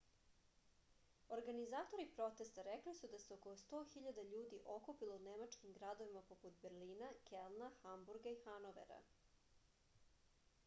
organizatori 1.35 2.05
protesta 2.13 2.61
rekli 2.67 2.93
su 2.99 3.09
da 3.15 3.19
se 3.23 3.35
oko 3.35 3.51
100 3.63 3.81
000 4.05 4.23
ljudi 4.31 4.61
okupilo 4.75 5.17
u 5.17 5.21
nemačkim 5.27 5.75
gradovima 5.79 6.23
poput 6.31 6.57
berlina 6.63 7.09
kelna 7.29 7.69
hamburga 7.83 8.33
i 8.37 8.39
hanovera 8.47 8.97